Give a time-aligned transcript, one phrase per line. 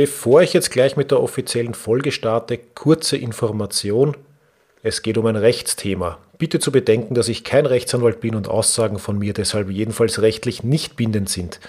[0.00, 4.16] Bevor ich jetzt gleich mit der offiziellen Folge starte, kurze Information.
[4.82, 6.16] Es geht um ein Rechtsthema.
[6.38, 10.62] Bitte zu bedenken, dass ich kein Rechtsanwalt bin und Aussagen von mir deshalb jedenfalls rechtlich
[10.62, 11.60] nicht bindend sind.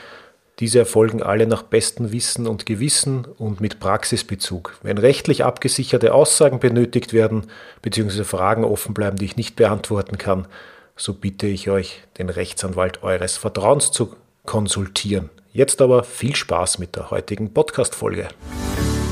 [0.61, 4.77] Diese erfolgen alle nach bestem Wissen und Gewissen und mit Praxisbezug.
[4.81, 7.47] Wenn rechtlich abgesicherte Aussagen benötigt werden
[7.81, 8.23] bzw.
[8.23, 10.47] Fragen offen bleiben, die ich nicht beantworten kann,
[10.95, 15.29] so bitte ich euch, den Rechtsanwalt eures Vertrauens zu konsultieren.
[15.53, 18.29] Jetzt aber viel Spaß mit der heutigen Podcast-Folge.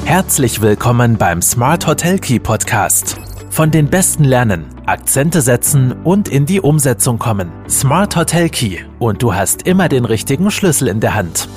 [0.06, 3.18] Herzlich willkommen beim Smart Hotel Key Podcast.
[3.50, 7.52] Von den Besten lernen, Akzente setzen und in die Umsetzung kommen.
[7.68, 11.50] Smart Hotel Key und du hast immer den richtigen Schlüssel in der Hand.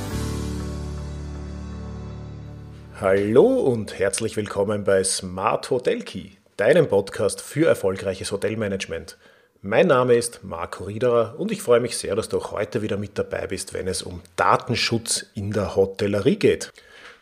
[3.00, 9.16] Hallo und herzlich willkommen bei Smart Hotel Key, deinem Podcast für erfolgreiches Hotelmanagement.
[9.64, 12.96] Mein Name ist Marco Riederer und ich freue mich sehr, dass du auch heute wieder
[12.96, 16.72] mit dabei bist, wenn es um Datenschutz in der Hotellerie geht.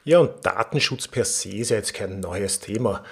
[0.05, 3.05] Ja, und Datenschutz per se ist ja jetzt kein neues Thema.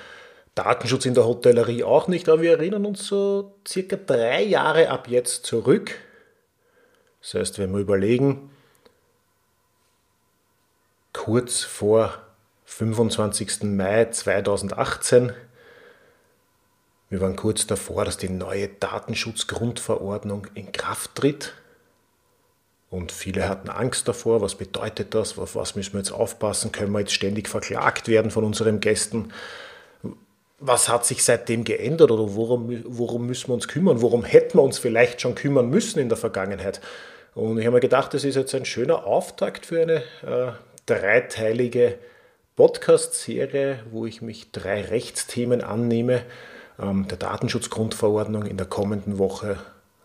[0.54, 5.08] Datenschutz in der Hotellerie auch nicht, aber wir erinnern uns so circa drei Jahre ab
[5.08, 5.94] jetzt zurück.
[7.20, 8.50] Das heißt, wenn wir überlegen,
[11.12, 12.14] kurz vor
[12.64, 13.64] 25.
[13.64, 15.34] Mai 2018
[17.10, 21.54] wir waren kurz davor, dass die neue Datenschutzgrundverordnung in Kraft tritt.
[22.90, 24.40] Und viele hatten Angst davor.
[24.40, 25.38] Was bedeutet das?
[25.38, 26.72] Auf was müssen wir jetzt aufpassen?
[26.72, 29.32] Können wir jetzt ständig verklagt werden von unseren Gästen?
[30.58, 34.02] Was hat sich seitdem geändert oder worum, worum müssen wir uns kümmern?
[34.02, 36.80] Worum hätten wir uns vielleicht schon kümmern müssen in der Vergangenheit?
[37.34, 40.52] Und ich habe mir gedacht, das ist jetzt ein schöner Auftakt für eine äh,
[40.86, 41.98] dreiteilige
[42.56, 46.22] Podcast-Serie, wo ich mich drei Rechtsthemen annehme
[46.78, 49.58] der Datenschutzgrundverordnung, in der kommenden Woche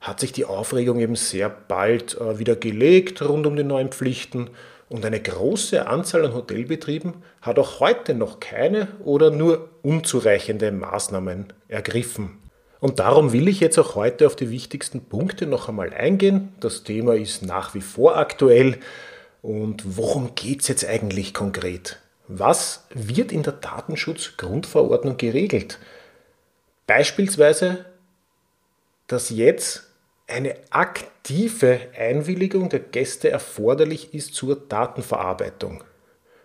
[0.00, 4.50] hat sich die Aufregung eben sehr bald äh, wieder gelegt rund um die neuen Pflichten
[4.88, 11.52] und eine große Anzahl an Hotelbetrieben hat auch heute noch keine oder nur unzureichende Maßnahmen
[11.68, 12.38] ergriffen.
[12.80, 16.52] Und darum will ich jetzt auch heute auf die wichtigsten Punkte noch einmal eingehen.
[16.60, 18.78] Das Thema ist nach wie vor aktuell.
[19.42, 22.00] Und worum geht es jetzt eigentlich konkret?
[22.28, 25.78] Was wird in der Datenschutzgrundverordnung geregelt?
[26.86, 27.84] Beispielsweise,
[29.06, 29.84] dass jetzt
[30.26, 35.84] eine aktive Einwilligung der Gäste erforderlich ist zur Datenverarbeitung.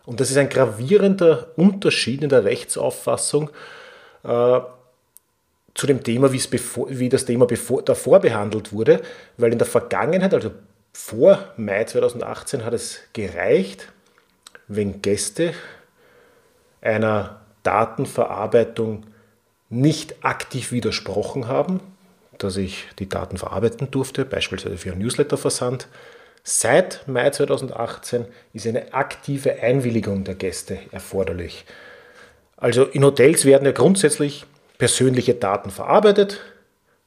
[0.06, 3.50] Und das ist ein gravierender Unterschied in der Rechtsauffassung
[4.24, 4.60] äh,
[5.74, 9.02] zu dem Thema, bevor, wie das Thema bevor, davor behandelt wurde,
[9.38, 10.52] weil in der Vergangenheit, also
[10.94, 13.88] vor Mai 2018, hat es gereicht,
[14.68, 15.54] wenn Gäste
[16.82, 19.06] einer Datenverarbeitung
[19.70, 21.80] nicht aktiv widersprochen haben,
[22.38, 25.88] dass ich die Daten verarbeiten durfte, beispielsweise für einen Newsletterversand.
[26.44, 31.66] Seit Mai 2018 ist eine aktive Einwilligung der Gäste erforderlich.
[32.58, 34.46] Also in Hotels werden ja grundsätzlich
[34.82, 36.40] persönliche Daten verarbeitet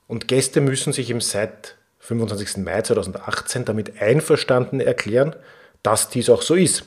[0.07, 2.59] und Gäste müssen sich im seit 25.
[2.59, 5.35] Mai 2018 damit einverstanden erklären,
[5.83, 6.85] dass dies auch so ist.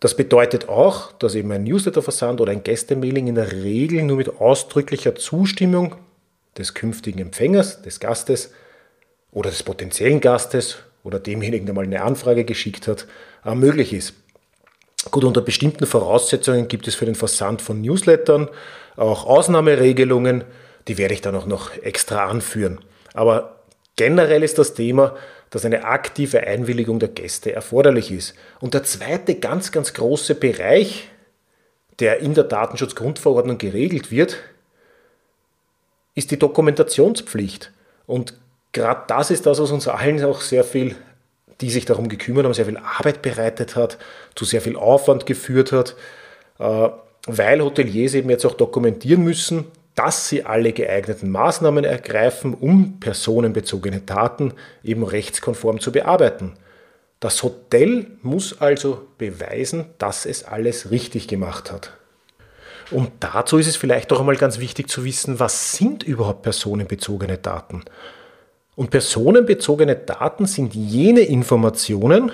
[0.00, 4.38] Das bedeutet auch, dass eben ein Newsletterversand oder ein Gästemailing in der Regel nur mit
[4.38, 5.94] ausdrücklicher Zustimmung
[6.58, 8.52] des künftigen Empfängers, des Gastes
[9.32, 13.06] oder des potenziellen Gastes oder demjenigen, der mal eine Anfrage geschickt hat,
[13.46, 14.12] möglich ist.
[15.10, 18.50] Gut, unter bestimmten Voraussetzungen gibt es für den Versand von Newslettern
[18.96, 20.44] auch Ausnahmeregelungen,
[20.88, 22.80] die werde ich dann auch noch extra anführen.
[23.14, 23.60] Aber
[23.96, 25.16] generell ist das Thema,
[25.50, 28.34] dass eine aktive Einwilligung der Gäste erforderlich ist.
[28.60, 31.08] Und der zweite ganz, ganz große Bereich,
[31.98, 34.38] der in der Datenschutzgrundverordnung geregelt wird,
[36.14, 37.72] ist die Dokumentationspflicht.
[38.06, 38.34] Und
[38.72, 40.96] gerade das ist das, was uns allen auch sehr viel,
[41.60, 43.98] die sich darum gekümmert haben, sehr viel Arbeit bereitet hat,
[44.34, 45.96] zu sehr viel Aufwand geführt hat,
[46.58, 46.88] äh,
[47.26, 49.64] weil Hoteliers eben jetzt auch dokumentieren müssen,
[49.94, 54.52] dass sie alle geeigneten Maßnahmen ergreifen, um personenbezogene Daten
[54.84, 56.54] eben rechtskonform zu bearbeiten.
[57.18, 61.92] Das Hotel muss also beweisen, dass es alles richtig gemacht hat.
[62.90, 67.38] Und dazu ist es vielleicht auch einmal ganz wichtig zu wissen, was sind überhaupt personenbezogene
[67.38, 67.82] Daten?
[68.76, 72.30] Und personenbezogene Daten sind jene Informationen,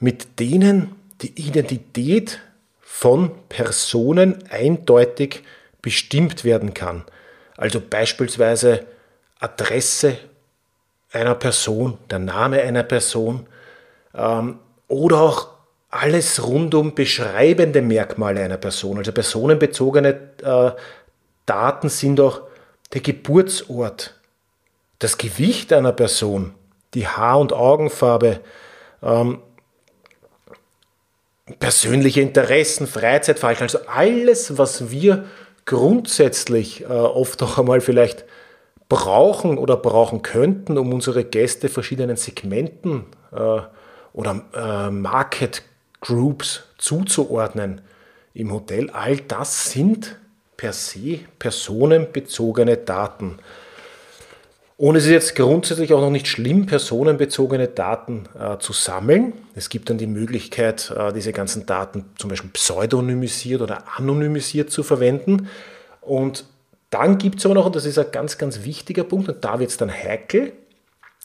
[0.00, 2.40] mit denen die Identität
[2.90, 5.44] von Personen eindeutig
[5.82, 7.04] bestimmt werden kann.
[7.56, 8.86] Also beispielsweise
[9.38, 10.16] Adresse
[11.12, 13.46] einer Person, der Name einer Person
[14.14, 14.58] ähm,
[14.88, 15.48] oder auch
[15.90, 18.98] alles rund um beschreibende Merkmale einer Person.
[18.98, 20.70] Also personenbezogene äh,
[21.46, 22.40] Daten sind auch
[22.94, 24.14] der Geburtsort,
[24.98, 26.54] das Gewicht einer Person,
[26.94, 28.40] die Haar- und Augenfarbe,
[29.02, 29.40] ähm,
[31.58, 35.24] persönliche Interessen, Freizeitverhalten, also alles, was wir
[35.64, 38.24] grundsätzlich äh, oft auch einmal vielleicht
[38.88, 43.60] brauchen oder brauchen könnten, um unsere Gäste verschiedenen Segmenten äh,
[44.12, 45.62] oder äh, Market
[46.00, 47.82] Groups zuzuordnen
[48.34, 48.90] im Hotel.
[48.90, 50.16] All das sind
[50.56, 53.38] per se personenbezogene Daten.
[54.80, 59.32] Und es ist jetzt grundsätzlich auch noch nicht schlimm, personenbezogene Daten äh, zu sammeln.
[59.56, 64.84] Es gibt dann die Möglichkeit, äh, diese ganzen Daten zum Beispiel pseudonymisiert oder anonymisiert zu
[64.84, 65.48] verwenden.
[66.00, 66.44] Und
[66.90, 69.58] dann gibt es aber noch, und das ist ein ganz, ganz wichtiger Punkt, und da
[69.58, 70.52] wird es dann heikel,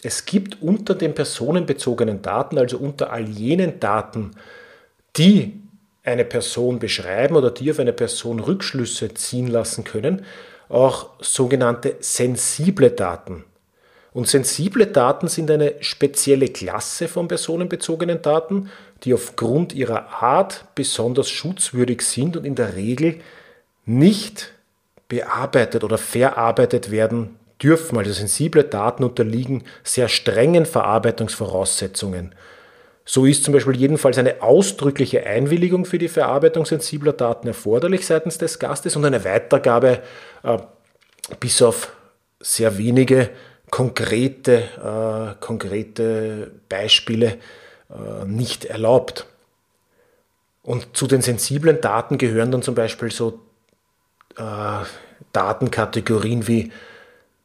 [0.02, 4.32] es gibt unter den personenbezogenen Daten, also unter all jenen Daten,
[5.16, 5.62] die
[6.04, 10.26] eine Person beschreiben oder die auf eine Person Rückschlüsse ziehen lassen können,
[10.74, 13.46] auch sogenannte sensible Daten.
[14.12, 18.70] Und sensible Daten sind eine spezielle Klasse von personenbezogenen Daten,
[19.04, 23.22] die aufgrund ihrer Art besonders schutzwürdig sind und in der Regel
[23.86, 24.54] nicht
[25.08, 27.98] bearbeitet oder verarbeitet werden dürfen.
[27.98, 32.36] Also sensible Daten unterliegen sehr strengen Verarbeitungsvoraussetzungen.
[33.06, 38.38] So ist zum Beispiel jedenfalls eine ausdrückliche Einwilligung für die Verarbeitung sensibler Daten erforderlich seitens
[38.38, 40.02] des Gastes und eine Weitergabe
[40.44, 40.58] äh,
[41.40, 41.92] bis auf
[42.40, 43.30] sehr wenige
[43.70, 47.40] konkrete, äh, konkrete Beispiele
[47.90, 49.26] äh, nicht erlaubt.
[50.62, 53.42] Und zu den sensiblen Daten gehören dann zum Beispiel so
[54.38, 54.86] äh,
[55.34, 56.72] Datenkategorien wie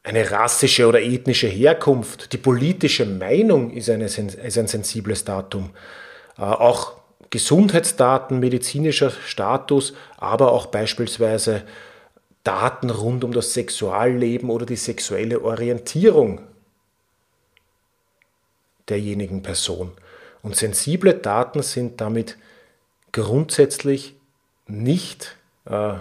[0.09, 5.71] eine rassische oder ethnische Herkunft, die politische Meinung ist, eine, ist ein sensibles Datum.
[6.39, 6.95] Äh, auch
[7.29, 11.63] Gesundheitsdaten, medizinischer Status, aber auch beispielsweise
[12.43, 16.41] Daten rund um das Sexualleben oder die sexuelle Orientierung
[18.89, 19.93] derjenigen Person.
[20.41, 22.39] Und sensible Daten sind damit
[23.13, 24.15] grundsätzlich
[24.67, 25.97] nicht äh,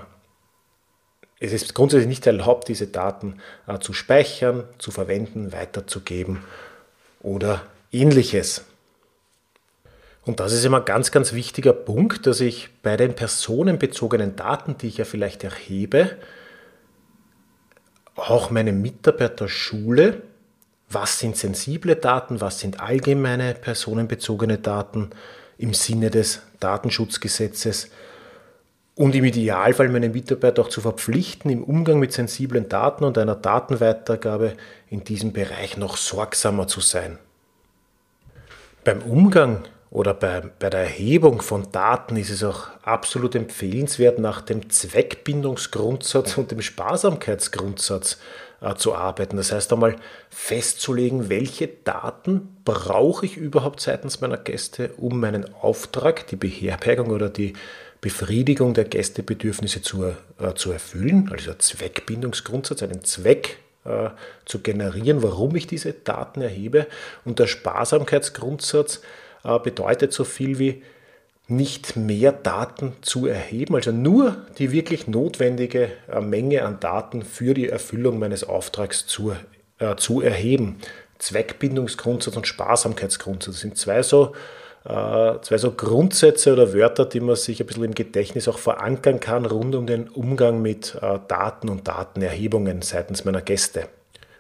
[1.40, 6.44] es ist grundsätzlich nicht erlaubt, diese Daten äh, zu speichern, zu verwenden, weiterzugeben
[7.22, 8.66] oder ähnliches.
[10.26, 14.78] Und das ist immer ein ganz, ganz wichtiger Punkt, dass ich bei den personenbezogenen Daten,
[14.78, 16.18] die ich ja vielleicht erhebe,
[18.16, 20.24] auch meine Mitarbeiter schule,
[20.90, 25.12] was sind sensible Daten, was sind allgemeine personenbezogene Daten
[25.58, 27.90] im Sinne des Datenschutzgesetzes
[28.98, 33.36] und im Idealfall meine Mitarbeiter auch zu verpflichten, im Umgang mit sensiblen Daten und einer
[33.36, 34.54] Datenweitergabe
[34.90, 37.20] in diesem Bereich noch sorgsamer zu sein.
[38.84, 44.42] Beim Umgang oder bei, bei der Erhebung von Daten ist es auch absolut empfehlenswert, nach
[44.42, 48.18] dem Zweckbindungsgrundsatz und dem Sparsamkeitsgrundsatz
[48.62, 49.38] äh, zu arbeiten.
[49.38, 49.96] Das heißt einmal
[50.32, 57.30] festzulegen, welche Daten brauche ich überhaupt seitens meiner Gäste, um meinen Auftrag, die Beherbergung oder
[57.30, 57.54] die
[58.02, 60.14] Befriedigung der Gästebedürfnisse zu, äh,
[60.56, 64.10] zu erfüllen, also Zweckbindungsgrundsatz, einen Zweck äh,
[64.46, 66.88] zu generieren, warum ich diese Daten erhebe.
[67.26, 69.02] Und der Sparsamkeitsgrundsatz
[69.44, 70.84] äh, bedeutet so viel wie,
[71.48, 77.54] nicht mehr Daten zu erheben, also nur die wirklich notwendige äh, Menge an Daten für
[77.54, 79.34] die Erfüllung meines Auftrags zu,
[79.80, 80.78] äh, zu erheben.
[81.20, 84.36] Zweckbindungsgrundsatz und Sparsamkeitsgrundsatz sind zwei so,
[84.88, 89.46] zwei so Grundsätze oder Wörter, die man sich ein bisschen im Gedächtnis auch verankern kann
[89.46, 93.90] rund um den Umgang mit äh, Daten und Datenerhebungen seitens meiner Gäste.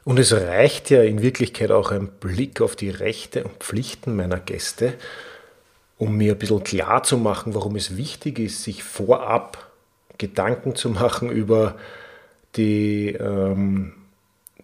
[0.05, 4.39] Und es reicht ja in Wirklichkeit auch ein Blick auf die Rechte und Pflichten meiner
[4.39, 4.93] Gäste,
[5.97, 9.67] um mir ein bisschen klar zu machen, warum es wichtig ist, sich vorab
[10.17, 11.75] Gedanken zu machen über
[12.55, 13.95] die, ähm,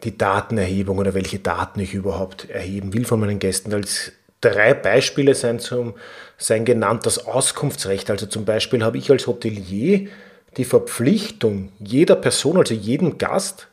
[0.06, 3.74] die Datenerhebung oder welche Daten ich überhaupt erheben will von meinen Gästen.
[3.74, 4.14] Als
[4.44, 5.94] drei Beispiele sein, zum,
[6.38, 8.10] sein genannt das Auskunftsrecht.
[8.10, 10.08] Also zum Beispiel habe ich als Hotelier
[10.58, 13.68] die Verpflichtung, jeder Person, also jedem Gast,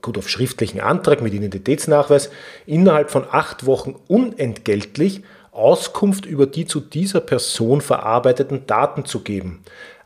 [0.00, 2.30] gut auf schriftlichen Antrag mit Identitätsnachweis,
[2.66, 9.62] innerhalb von acht Wochen unentgeltlich Auskunft über die zu dieser Person verarbeiteten Daten zu geben.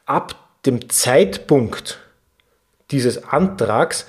[0.06, 0.34] Ab
[0.66, 2.00] dem Zeitpunkt
[2.90, 4.06] dieses Antrags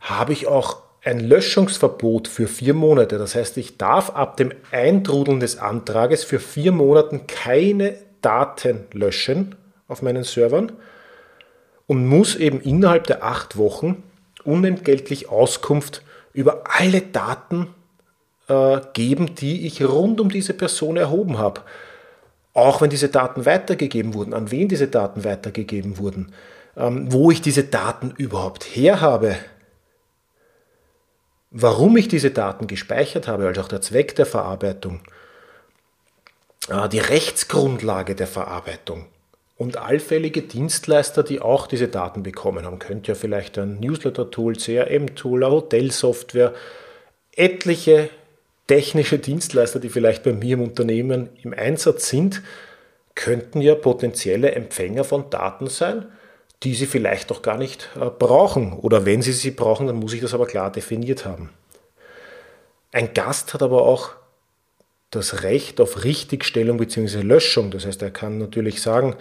[0.00, 3.18] habe ich auch ein Löschungsverbot für vier Monate.
[3.18, 9.56] Das heißt, ich darf ab dem Eintrudeln des Antrages für vier Monate keine Daten löschen
[9.88, 10.72] auf meinen Servern
[11.86, 14.02] und muss eben innerhalb der acht Wochen
[14.44, 16.02] unentgeltlich Auskunft
[16.32, 17.68] über alle Daten
[18.48, 21.62] äh, geben, die ich rund um diese Person erhoben habe.
[22.52, 26.32] Auch wenn diese Daten weitergegeben wurden, an wen diese Daten weitergegeben wurden,
[26.76, 29.36] ähm, wo ich diese Daten überhaupt her habe,
[31.50, 35.00] warum ich diese Daten gespeichert habe, also auch der Zweck der Verarbeitung,
[36.68, 39.06] äh, die Rechtsgrundlage der Verarbeitung
[39.56, 42.78] und allfällige Dienstleister, die auch diese Daten bekommen haben.
[42.78, 46.54] Könnte ja vielleicht ein Newsletter-Tool, CRM-Tool, eine Hotelsoftware,
[47.36, 48.10] etliche
[48.66, 52.40] technische Dienstleister, die vielleicht bei mir im Unternehmen im Einsatz sind,
[53.16, 56.06] könnten ja potenzielle Empfänger von Daten sein,
[56.62, 58.72] die sie vielleicht auch gar nicht äh, brauchen.
[58.74, 61.50] Oder wenn sie sie brauchen, dann muss ich das aber klar definiert haben.
[62.92, 64.10] Ein Gast hat aber auch
[65.10, 67.22] das Recht auf Richtigstellung bzw.
[67.22, 67.70] Löschung.
[67.70, 69.16] Das heißt, er kann natürlich sagen,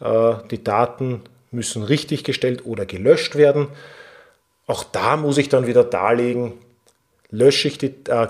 [0.00, 3.68] äh, die Daten müssen richtiggestellt oder gelöscht werden.
[4.66, 6.54] Auch da muss ich dann wieder darlegen,
[7.30, 8.28] lösche ich die, äh,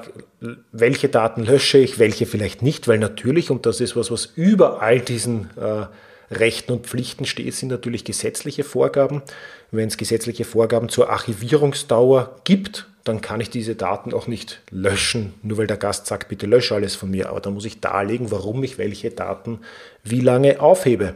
[0.73, 4.81] welche Daten lösche ich, welche vielleicht nicht, weil natürlich, und das ist was, was über
[4.81, 5.87] all diesen äh,
[6.33, 9.23] Rechten und Pflichten steht, sind natürlich gesetzliche Vorgaben.
[9.71, 15.35] Wenn es gesetzliche Vorgaben zur Archivierungsdauer gibt, dann kann ich diese Daten auch nicht löschen,
[15.43, 17.31] nur weil der Gast sagt, bitte lösche alles von mir.
[17.31, 19.61] Aber da muss ich darlegen, warum ich welche Daten
[20.05, 21.15] wie lange aufhebe.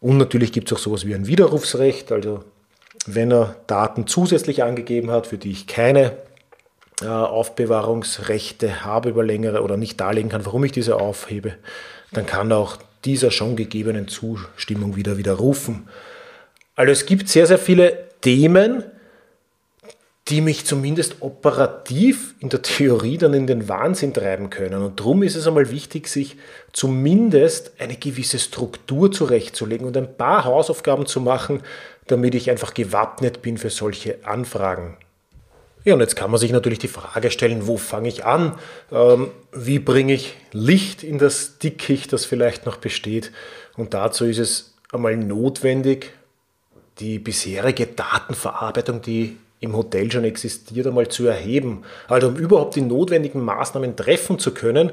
[0.00, 2.42] Und natürlich gibt es auch sowas wie ein Widerrufsrecht, also
[3.06, 6.16] wenn er Daten zusätzlich angegeben hat, für die ich keine
[7.02, 11.54] äh, Aufbewahrungsrechte habe über längere oder nicht darlegen kann, warum ich diese aufhebe,
[12.12, 15.88] dann kann auch dieser schon gegebenen Zustimmung wieder widerrufen.
[16.74, 18.84] Also es gibt sehr, sehr viele Themen,
[20.28, 24.82] die mich zumindest operativ in der Theorie dann in den Wahnsinn treiben können.
[24.82, 26.36] Und darum ist es einmal wichtig, sich
[26.72, 31.62] zumindest eine gewisse Struktur zurechtzulegen und ein paar Hausaufgaben zu machen,
[32.06, 34.96] damit ich einfach gewappnet bin für solche Anfragen.
[35.84, 38.54] Ja, und jetzt kann man sich natürlich die Frage stellen, wo fange ich an?
[38.92, 43.32] Ähm, wie bringe ich Licht in das Dickicht, das vielleicht noch besteht?
[43.76, 46.12] Und dazu ist es einmal notwendig,
[46.98, 51.82] die bisherige Datenverarbeitung, die im Hotel schon existiert, einmal zu erheben.
[52.08, 54.92] Also um überhaupt die notwendigen Maßnahmen treffen zu können,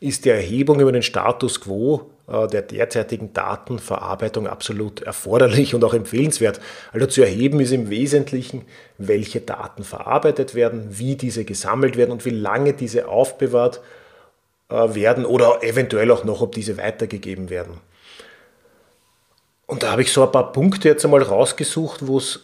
[0.00, 6.60] ist die Erhebung über den Status quo der derzeitigen Datenverarbeitung absolut erforderlich und auch empfehlenswert.
[6.92, 8.66] Also zu erheben ist im Wesentlichen,
[8.98, 13.80] welche Daten verarbeitet werden, wie diese gesammelt werden und wie lange diese aufbewahrt
[14.68, 17.78] äh, werden oder eventuell auch noch, ob diese weitergegeben werden.
[19.66, 22.40] Und da habe ich so ein paar Punkte jetzt einmal rausgesucht, wo es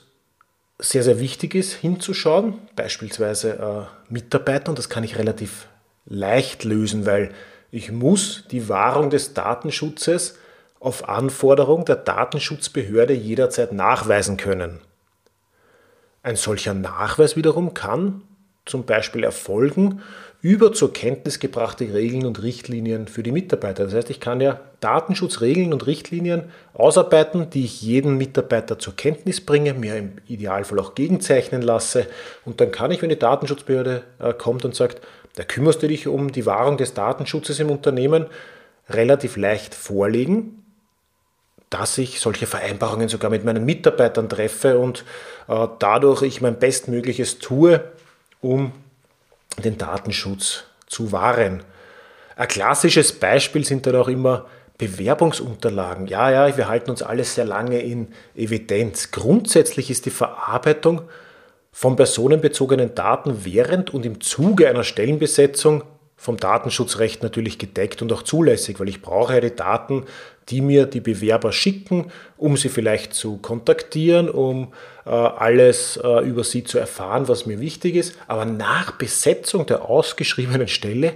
[0.79, 2.59] sehr, sehr wichtig ist, hinzuschauen.
[2.77, 5.67] Beispielsweise äh, Mitarbeiter, und das kann ich relativ
[6.07, 7.33] leicht lösen, weil
[7.75, 10.39] ich muss die Wahrung des Datenschutzes
[10.79, 14.79] auf Anforderung der Datenschutzbehörde jederzeit nachweisen können.
[16.23, 18.23] Ein solcher Nachweis wiederum kann
[18.65, 20.03] zum Beispiel erfolgen
[20.41, 23.87] über zur Kenntnis gebrachte Regeln und Richtlinien für die Mitarbeiter.
[23.87, 29.41] Das heißt, ich kann ja Datenschutzregeln und Richtlinien ausarbeiten, die ich jedem Mitarbeiter zur Kenntnis
[29.41, 32.07] bringe, mir im Idealfall auch gegenzeichnen lasse
[32.45, 35.01] und dann kann ich, wenn die Datenschutzbehörde äh, kommt und sagt,
[35.37, 38.27] da kümmerst du dich um die Wahrung des Datenschutzes im Unternehmen
[38.89, 40.65] relativ leicht vorlegen,
[41.71, 45.05] dass ich solche Vereinbarungen sogar mit meinen Mitarbeitern treffe und
[45.49, 47.83] äh, dadurch ich mein Bestmögliches tue,
[48.41, 48.73] um
[49.59, 51.65] den Datenschutz zu wahren.
[52.37, 54.47] Ein klassisches Beispiel sind dann auch immer
[54.79, 56.09] Bewerbungsunterlagen.
[56.09, 59.13] Ja, ja, wir halten uns alles sehr lange in Evidenz.
[59.13, 61.03] Grundsätzlich ist die Verarbeitung
[61.77, 65.83] von personenbezogenen Daten während und im Zuge einer Stellenbesetzung
[66.17, 70.05] vom Datenschutzrecht natürlich gedeckt und auch zulässig, weil ich brauche ja die Daten,
[70.51, 74.73] die mir die Bewerber schicken, um sie vielleicht zu kontaktieren, um
[75.05, 78.17] äh, alles äh, über sie zu erfahren, was mir wichtig ist.
[78.29, 81.15] Aber nach Besetzung der ausgeschriebenen Stelle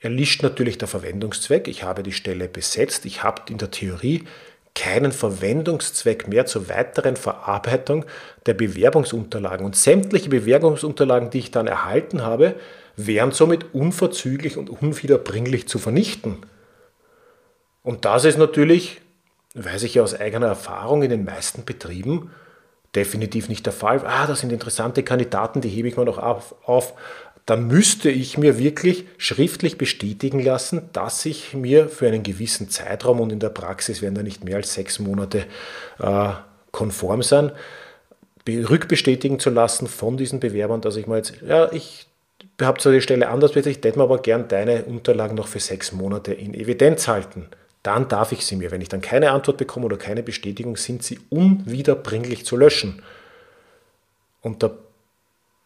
[0.00, 1.66] erlischt natürlich der Verwendungszweck.
[1.66, 4.24] Ich habe die Stelle besetzt, ich habe in der Theorie
[4.74, 8.04] keinen Verwendungszweck mehr zur weiteren Verarbeitung
[8.46, 9.64] der Bewerbungsunterlagen.
[9.64, 12.56] Und sämtliche Bewerbungsunterlagen, die ich dann erhalten habe,
[12.96, 16.38] wären somit unverzüglich und unwiederbringlich zu vernichten.
[17.82, 19.00] Und das ist natürlich,
[19.54, 22.30] weiß ich ja aus eigener Erfahrung, in den meisten Betrieben
[22.94, 24.04] definitiv nicht der Fall.
[24.06, 26.54] Ah, das sind interessante Kandidaten, die hebe ich mir noch auf.
[26.64, 26.94] auf.
[27.46, 33.20] Da müsste ich mir wirklich schriftlich bestätigen lassen, dass ich mir für einen gewissen Zeitraum
[33.20, 35.44] und in der Praxis werden da nicht mehr als sechs Monate
[35.98, 36.30] äh,
[36.70, 37.52] konform sein,
[38.48, 42.06] rückbestätigen zu lassen von diesen Bewerbern, dass ich mal jetzt, ja, ich
[42.60, 45.92] habe zwar die Stelle anders ich hätte mir aber gern deine Unterlagen noch für sechs
[45.92, 47.48] Monate in Evidenz halten.
[47.82, 48.70] Dann darf ich sie mir.
[48.70, 53.02] Wenn ich dann keine Antwort bekomme oder keine Bestätigung, sind sie unwiederbringlich zu löschen.
[54.40, 54.70] Und da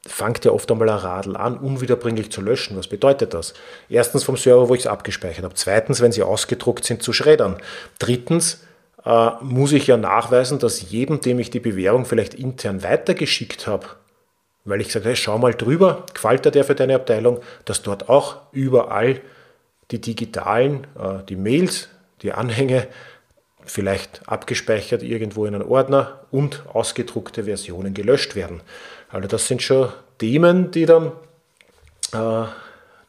[0.09, 2.77] fängt ja oft einmal ein Radl an, unwiederbringlich zu löschen.
[2.77, 3.55] Was bedeutet das?
[3.89, 5.55] Erstens vom Server, wo ich es abgespeichert habe.
[5.55, 7.57] Zweitens, wenn sie ausgedruckt sind, zu schreddern.
[7.99, 8.63] Drittens,
[9.05, 13.87] äh, muss ich ja nachweisen, dass jedem, dem ich die Bewährung vielleicht intern weitergeschickt habe,
[14.65, 18.09] weil ich sage, hey, schau mal drüber, gefällt dir der für deine Abteilung, dass dort
[18.09, 19.21] auch überall
[19.91, 21.89] die digitalen, äh, die Mails,
[22.23, 22.87] die Anhänge,
[23.65, 28.63] vielleicht abgespeichert irgendwo in einem Ordner und ausgedruckte Versionen gelöscht werden.
[29.11, 31.13] Also das sind schon Themen, die dann,
[32.13, 32.47] äh,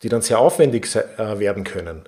[0.03, 2.03] die dann sehr aufwendig äh, werden können.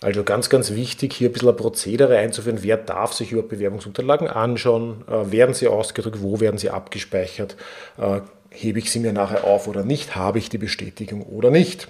[0.00, 2.58] Also ganz, ganz wichtig, hier ein bisschen ein Prozedere einzuführen.
[2.62, 5.04] Wer darf sich über Bewerbungsunterlagen anschauen?
[5.08, 6.20] Äh, werden sie ausgedrückt?
[6.20, 7.56] Wo werden sie abgespeichert?
[7.96, 8.20] Äh,
[8.50, 10.14] hebe ich sie mir nachher auf oder nicht?
[10.14, 11.88] Habe ich die Bestätigung oder nicht?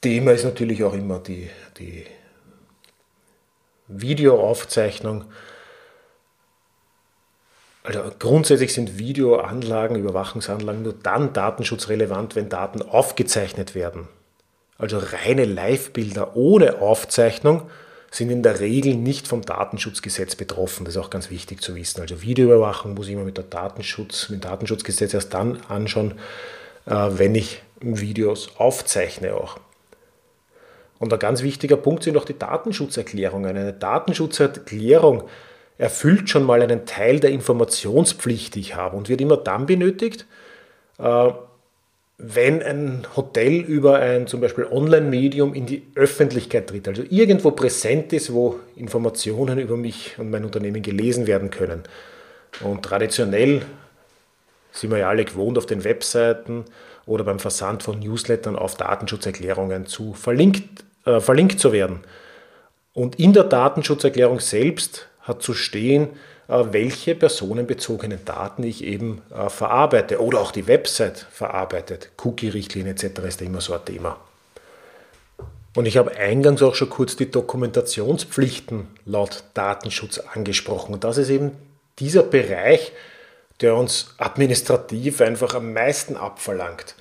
[0.00, 2.06] Thema ist natürlich auch immer die, die
[3.86, 5.26] Videoaufzeichnung.
[7.82, 14.08] Also grundsätzlich sind Videoanlagen, Überwachungsanlagen nur dann datenschutzrelevant, wenn Daten aufgezeichnet werden.
[14.76, 17.70] Also reine Live-Bilder ohne Aufzeichnung
[18.10, 20.84] sind in der Regel nicht vom Datenschutzgesetz betroffen.
[20.84, 22.00] Das ist auch ganz wichtig zu wissen.
[22.00, 26.14] Also Videoüberwachung muss ich mir mit, der Datenschutz, mit dem Datenschutzgesetz erst dann anschauen,
[26.86, 29.58] äh, wenn ich Videos aufzeichne auch.
[30.98, 33.56] Und ein ganz wichtiger Punkt sind auch die Datenschutzerklärungen.
[33.56, 35.24] Eine Datenschutzerklärung
[35.80, 40.26] erfüllt schon mal einen Teil der Informationspflicht, die ich habe und wird immer dann benötigt,
[40.98, 41.30] äh,
[42.18, 48.12] wenn ein Hotel über ein zum Beispiel Online-Medium in die Öffentlichkeit tritt, also irgendwo präsent
[48.12, 51.84] ist, wo Informationen über mich und mein Unternehmen gelesen werden können.
[52.62, 53.62] Und traditionell
[54.72, 56.66] sind wir ja alle gewohnt, auf den Webseiten
[57.06, 62.00] oder beim Versand von Newslettern auf Datenschutzerklärungen zu verlinkt, äh, verlinkt zu werden.
[62.92, 65.06] Und in der Datenschutzerklärung selbst
[65.38, 66.08] zu stehen,
[66.48, 72.10] äh, welche personenbezogenen Daten ich eben äh, verarbeite oder auch die Website verarbeitet.
[72.24, 73.20] Cookie-Richtlinie etc.
[73.20, 74.18] ist immer so ein Thema.
[75.76, 80.94] Und ich habe eingangs auch schon kurz die Dokumentationspflichten laut Datenschutz angesprochen.
[80.94, 81.52] Und das ist eben
[82.00, 82.92] dieser Bereich,
[83.60, 86.96] der uns administrativ einfach am meisten abverlangt.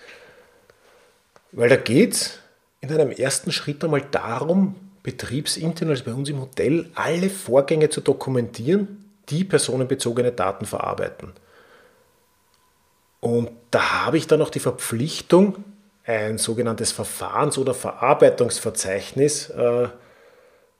[1.52, 2.40] Weil da geht es
[2.82, 8.02] in einem ersten Schritt einmal darum, betriebsintern, also bei uns im Hotel, alle Vorgänge zu
[8.02, 11.34] dokumentieren, die personenbezogene Daten verarbeiten.
[13.20, 15.64] Und da habe ich dann noch die Verpflichtung,
[16.06, 19.90] ein sogenanntes Verfahrens- oder Verarbeitungsverzeichnis, äh,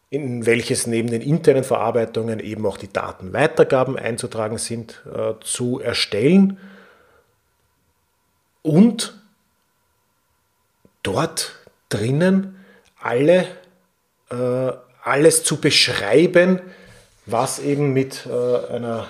[0.10, 6.58] in welches neben den internen Verarbeitungen eben auch die Datenweitergaben einzutragen sind, äh, zu erstellen
[8.64, 9.20] und
[11.04, 11.56] dort
[11.90, 12.64] drinnen
[13.00, 13.48] alle,
[14.32, 14.72] äh,
[15.04, 16.62] alles zu beschreiben,
[17.26, 19.08] was eben mit äh, einer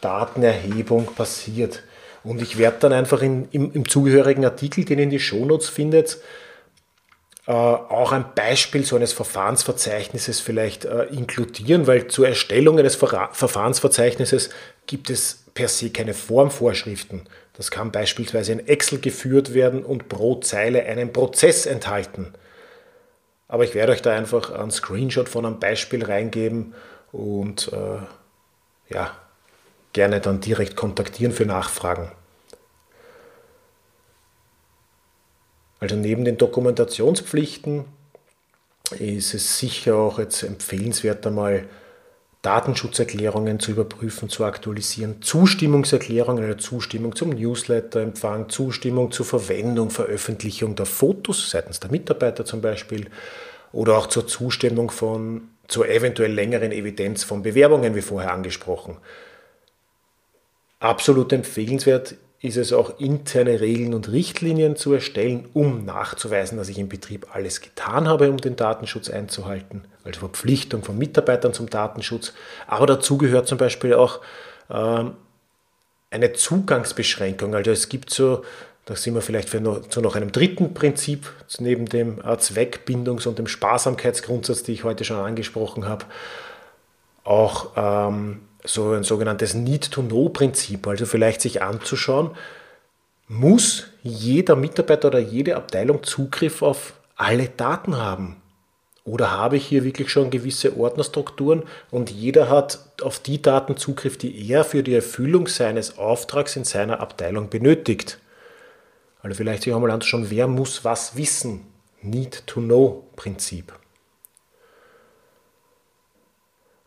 [0.00, 1.82] Datenerhebung passiert.
[2.24, 5.68] Und ich werde dann einfach in, im, im, zugehörigen Artikel, den ihr in die Shownotes
[5.68, 6.18] findet,
[7.46, 13.30] äh, auch ein Beispiel so eines Verfahrensverzeichnisses vielleicht äh, inkludieren, weil zur Erstellung eines Ver
[13.32, 14.50] Verfahrensverzeichnisses
[14.86, 17.22] gibt es per se keine Formvorschriften.
[17.54, 22.32] Das kann beispielsweise in Excel geführt werden und pro Zeile einen Prozess enthalten.
[23.52, 26.72] Aber ich werde euch da einfach einen Screenshot von einem Beispiel reingeben
[27.12, 27.98] und äh,
[28.88, 29.14] ja,
[29.92, 32.10] gerne dann direkt kontaktieren für Nachfragen.
[35.80, 37.84] Also neben den Dokumentationspflichten
[38.98, 41.68] ist es sicher auch jetzt empfehlenswert, einmal
[42.42, 50.86] Datenschutzerklärungen zu überprüfen, zu aktualisieren, Zustimmungserklärungen, eine Zustimmung zum Newsletterempfang, Zustimmung zur Verwendung, Veröffentlichung der
[50.86, 53.08] Fotos seitens der Mitarbeiter zum Beispiel
[53.72, 58.96] oder auch zur Zustimmung von, zur eventuell längeren Evidenz von Bewerbungen, wie vorher angesprochen.
[60.80, 66.78] Absolut empfehlenswert ist es auch, interne Regeln und Richtlinien zu erstellen, um nachzuweisen, dass ich
[66.78, 69.84] im Betrieb alles getan habe, um den Datenschutz einzuhalten.
[70.02, 72.32] Also Verpflichtung von Mitarbeitern zum Datenschutz.
[72.66, 74.20] Aber dazu gehört zum Beispiel auch
[74.70, 75.12] ähm,
[76.10, 77.54] eine Zugangsbeschränkung.
[77.54, 78.42] Also es gibt so,
[78.86, 83.46] da sind wir vielleicht noch, zu noch einem dritten Prinzip, neben dem Zweckbindungs- und dem
[83.46, 86.06] Sparsamkeitsgrundsatz, die ich heute schon angesprochen habe,
[87.22, 92.30] auch ähm, so ein sogenanntes Need-to-Know-Prinzip, also vielleicht sich anzuschauen,
[93.28, 98.36] muss jeder Mitarbeiter oder jede Abteilung Zugriff auf alle Daten haben?
[99.04, 104.16] Oder habe ich hier wirklich schon gewisse Ordnerstrukturen und jeder hat auf die Daten Zugriff,
[104.16, 108.18] die er für die Erfüllung seines Auftrags in seiner Abteilung benötigt?
[109.22, 111.66] Also vielleicht sich auch mal anzuschauen, wer muss was wissen?
[112.02, 113.72] Need-to-Know-Prinzip.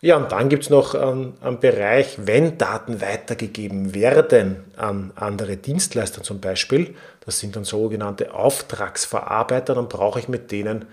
[0.01, 5.58] Ja, und dann gibt es noch einen, einen, Bereich, wenn Daten weitergegeben werden an andere
[5.58, 10.84] Dienstleister zum Beispiel, das sind dann sogenannte Auftragsverarbeiter, dann brauche ich mit denen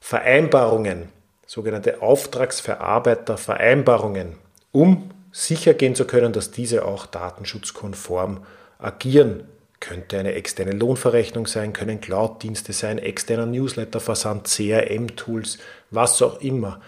[0.00, 1.08] Vereinbarungen,
[1.46, 4.36] sogenannte Auftragsverarbeitervereinbarungen,
[4.72, 8.44] um sicher gehen zu können, dass diese auch datenschutzkonform
[8.78, 9.48] agieren.
[9.80, 15.58] Könnte eine externe Lohnverrechnung sein, können Cloud-Dienste sein, externer Newsletterversand, CRM-Tools,
[15.90, 16.80] was auch immer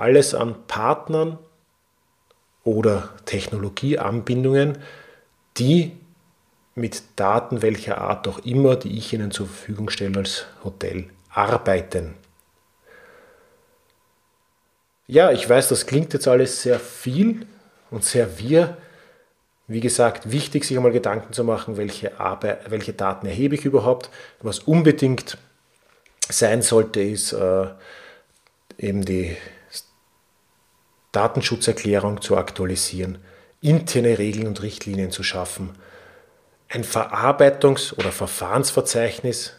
[0.00, 1.38] alles an Partnern
[2.64, 4.78] oder Technologieanbindungen,
[5.56, 5.92] die
[6.74, 12.14] mit Daten welcher Art auch immer, die ich Ihnen zur Verfügung stelle als Hotel, arbeiten.
[15.06, 17.46] Ja, ich weiß, das klingt jetzt alles sehr viel
[17.90, 18.76] und sehr wir.
[19.66, 24.10] Wie gesagt, wichtig, sich einmal Gedanken zu machen, welche, Arbeit, welche Daten erhebe ich überhaupt.
[24.40, 25.36] Was unbedingt
[26.28, 27.66] sein sollte, ist äh,
[28.78, 29.36] eben die
[31.12, 33.18] Datenschutzerklärung zu aktualisieren,
[33.60, 35.70] interne Regeln und Richtlinien zu schaffen,
[36.68, 39.54] ein Verarbeitungs- oder Verfahrensverzeichnis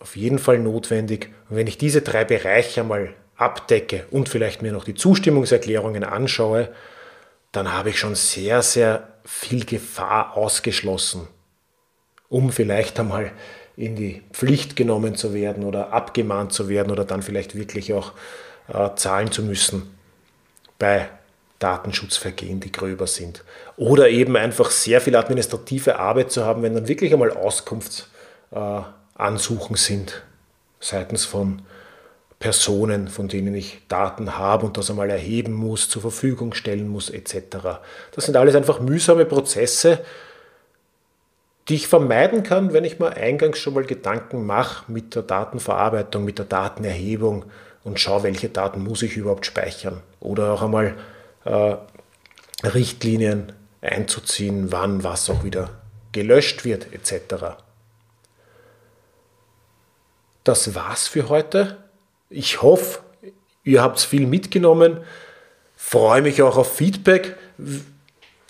[0.00, 1.30] auf jeden Fall notwendig.
[1.48, 6.68] Und wenn ich diese drei Bereiche einmal abdecke und vielleicht mir noch die Zustimmungserklärungen anschaue,
[7.52, 11.28] dann habe ich schon sehr, sehr viel Gefahr ausgeschlossen,
[12.28, 13.32] um vielleicht einmal
[13.76, 18.12] in die Pflicht genommen zu werden oder abgemahnt zu werden oder dann vielleicht wirklich auch
[18.66, 19.97] äh, zahlen zu müssen
[20.78, 21.08] bei
[21.58, 23.42] Datenschutzvergehen, die gröber sind.
[23.76, 29.78] Oder eben einfach sehr viel administrative Arbeit zu haben, wenn dann wirklich einmal Auskunftsansuchen äh,
[29.78, 30.22] sind
[30.80, 31.62] seitens von
[32.38, 37.10] Personen, von denen ich Daten habe und das einmal erheben muss, zur Verfügung stellen muss,
[37.10, 37.80] etc.
[38.12, 40.04] Das sind alles einfach mühsame Prozesse,
[41.68, 46.24] die ich vermeiden kann, wenn ich mir eingangs schon mal Gedanken mache mit der Datenverarbeitung,
[46.24, 47.44] mit der Datenerhebung
[47.88, 50.02] und schaue, welche Daten muss ich überhaupt speichern.
[50.20, 50.94] Oder auch einmal
[51.44, 51.76] äh,
[52.66, 55.70] Richtlinien einzuziehen, wann was auch wieder
[56.12, 57.56] gelöscht wird etc.
[60.44, 61.78] Das war's für heute.
[62.30, 63.00] Ich hoffe,
[63.64, 64.98] ihr habt viel mitgenommen.
[65.76, 67.36] Freue mich auch auf Feedback.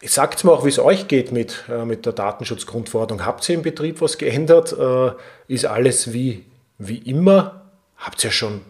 [0.03, 3.25] Sagt mir auch, wie es euch geht mit, äh, mit der Datenschutzgrundverordnung.
[3.25, 4.73] Habt ihr im Betrieb was geändert?
[4.73, 5.13] Äh,
[5.49, 6.47] ist alles wie,
[6.79, 7.71] wie immer?
[7.97, 8.61] Habt ihr schon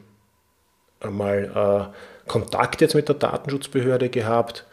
[1.00, 4.64] einmal äh, Kontakt jetzt mit der Datenschutzbehörde gehabt?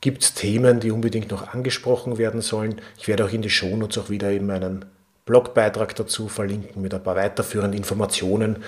[0.00, 2.80] Gibt es Themen, die unbedingt noch angesprochen werden sollen?
[2.98, 4.84] Ich werde auch in die Shownotes auch wieder eben einen
[5.24, 8.64] Blogbeitrag dazu verlinken mit ein paar weiterführenden Informationen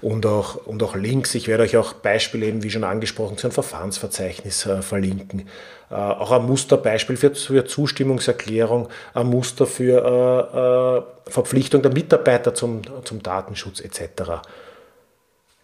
[0.00, 1.34] und auch, und auch Links.
[1.34, 5.48] Ich werde euch auch Beispiele eben, wie schon angesprochen, zu einem Verfahrensverzeichnis äh, verlinken.
[5.90, 12.54] Äh, auch ein Musterbeispiel für, für Zustimmungserklärung, ein Muster für äh, äh Verpflichtung der Mitarbeiter
[12.54, 14.40] zum, zum Datenschutz etc.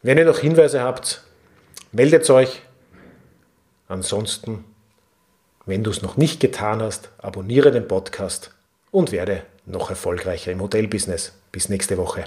[0.04, 1.22] Wenn ihr noch Hinweise habt,
[1.90, 2.60] meldet euch.
[3.88, 4.62] Ansonsten,
[5.64, 8.50] wenn du es noch nicht getan hast, abonniere den Podcast
[8.90, 11.32] und werde noch erfolgreicher im Hotelbusiness.
[11.52, 12.24] Bis nächste Woche.